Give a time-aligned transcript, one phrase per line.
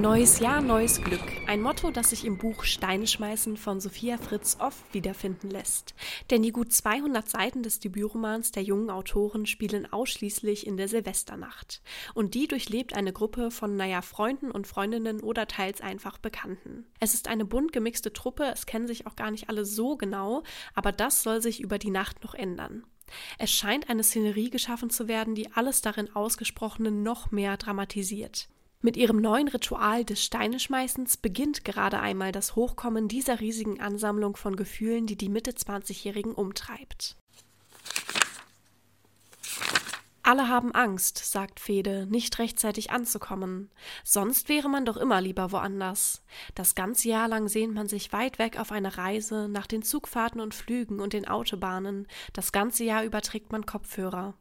[0.00, 1.20] Neues Jahr, neues Glück.
[1.46, 5.94] Ein Motto, das sich im Buch Steine schmeißen von Sophia Fritz oft wiederfinden lässt.
[6.30, 11.82] Denn die gut 200 Seiten des Debütromans der jungen Autoren spielen ausschließlich in der Silvesternacht.
[12.14, 16.86] Und die durchlebt eine Gruppe von, naja, Freunden und Freundinnen oder teils einfach Bekannten.
[16.98, 20.42] Es ist eine bunt gemixte Truppe, es kennen sich auch gar nicht alle so genau,
[20.72, 22.84] aber das soll sich über die Nacht noch ändern.
[23.38, 28.48] Es scheint eine Szenerie geschaffen zu werden, die alles darin Ausgesprochene noch mehr dramatisiert.
[28.84, 34.56] Mit ihrem neuen Ritual des Steineschmeißens beginnt gerade einmal das Hochkommen dieser riesigen Ansammlung von
[34.56, 37.16] Gefühlen, die die Mitte 20-Jährigen umtreibt.
[40.24, 43.70] Alle haben Angst, sagt Fede, nicht rechtzeitig anzukommen.
[44.04, 46.22] Sonst wäre man doch immer lieber woanders.
[46.54, 50.40] Das ganze Jahr lang sehnt man sich weit weg auf eine Reise, nach den Zugfahrten
[50.40, 52.06] und Flügen und den Autobahnen.
[52.32, 54.34] Das ganze Jahr über trägt man Kopfhörer.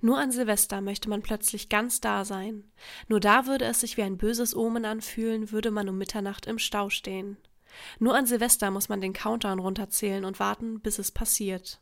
[0.00, 2.64] Nur an Silvester möchte man plötzlich ganz da sein.
[3.08, 6.58] Nur da würde es sich wie ein böses Omen anfühlen, würde man um Mitternacht im
[6.58, 7.36] Stau stehen.
[7.98, 11.80] Nur an Silvester muss man den Countdown runterzählen und warten, bis es passiert.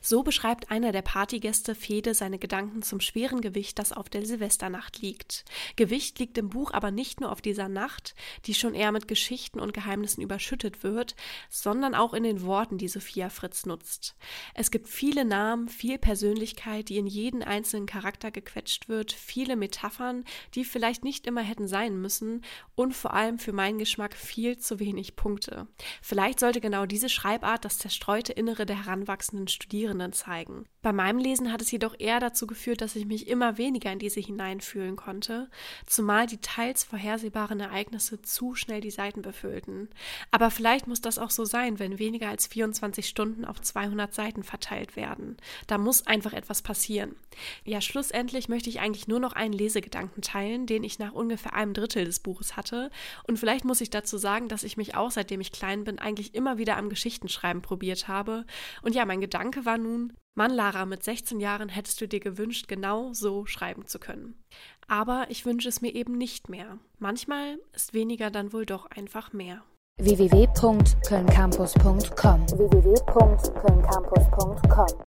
[0.00, 5.00] So beschreibt einer der Partygäste Fede seine Gedanken zum schweren Gewicht, das auf der Silvesternacht
[5.00, 5.44] liegt.
[5.76, 8.14] Gewicht liegt im Buch aber nicht nur auf dieser Nacht,
[8.46, 11.16] die schon eher mit Geschichten und Geheimnissen überschüttet wird,
[11.48, 14.16] sondern auch in den Worten, die Sophia Fritz nutzt.
[14.54, 20.24] Es gibt viele Namen, viel Persönlichkeit, die in jeden einzelnen Charakter gequetscht wird, viele Metaphern,
[20.54, 24.78] die vielleicht nicht immer hätten sein müssen und vor allem für meinen Geschmack viel zu
[24.78, 25.66] wenig Punkte.
[26.02, 30.66] Vielleicht sollte genau diese Schreibart das zerstreute Innere der heranwachsenden Studierenden Studierenden zeigen.
[30.82, 33.98] Bei meinem Lesen hat es jedoch eher dazu geführt, dass ich mich immer weniger in
[33.98, 35.50] diese hineinfühlen konnte,
[35.86, 39.88] zumal die teils vorhersehbaren Ereignisse zu schnell die Seiten befüllten.
[40.30, 44.44] Aber vielleicht muss das auch so sein, wenn weniger als 24 Stunden auf 200 Seiten
[44.44, 45.36] verteilt werden.
[45.66, 47.16] Da muss einfach etwas passieren.
[47.64, 51.74] Ja, schlussendlich möchte ich eigentlich nur noch einen Lesegedanken teilen, den ich nach ungefähr einem
[51.74, 52.90] Drittel des Buches hatte.
[53.24, 56.34] Und vielleicht muss ich dazu sagen, dass ich mich auch seitdem ich klein bin eigentlich
[56.34, 58.44] immer wieder am Geschichtenschreiben probiert habe.
[58.82, 63.12] Und ja, mein Gedanke nun, Mann, Lara, mit 16 Jahren hättest du dir gewünscht, genau
[63.12, 64.40] so schreiben zu können.
[64.86, 66.78] Aber ich wünsche es mir eben nicht mehr.
[66.98, 69.64] Manchmal ist weniger dann wohl doch einfach mehr
[69.98, 72.94] www.kölncampus.com www